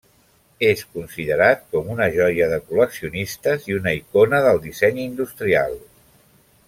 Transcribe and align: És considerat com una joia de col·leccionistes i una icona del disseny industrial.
És 0.67 0.79
considerat 0.93 1.59
com 1.75 1.91
una 1.95 2.07
joia 2.15 2.47
de 2.53 2.59
col·leccionistes 2.71 3.69
i 3.73 3.77
una 3.81 3.93
icona 3.99 4.41
del 4.49 4.63
disseny 4.65 5.03
industrial. 5.05 5.79